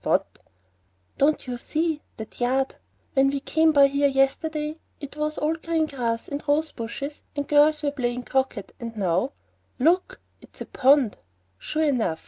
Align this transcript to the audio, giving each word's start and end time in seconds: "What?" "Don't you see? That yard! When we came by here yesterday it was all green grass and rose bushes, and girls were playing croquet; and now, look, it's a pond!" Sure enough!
"What?" 0.03 0.39
"Don't 1.19 1.45
you 1.45 1.59
see? 1.59 2.01
That 2.17 2.41
yard! 2.41 2.77
When 3.13 3.29
we 3.29 3.39
came 3.39 3.71
by 3.71 3.85
here 3.85 4.07
yesterday 4.07 4.79
it 4.99 5.15
was 5.15 5.37
all 5.37 5.53
green 5.53 5.85
grass 5.85 6.27
and 6.27 6.41
rose 6.47 6.71
bushes, 6.71 7.21
and 7.35 7.47
girls 7.47 7.83
were 7.83 7.91
playing 7.91 8.23
croquet; 8.23 8.63
and 8.79 8.97
now, 8.97 9.33
look, 9.77 10.19
it's 10.41 10.59
a 10.59 10.65
pond!" 10.65 11.19
Sure 11.59 11.83
enough! 11.83 12.19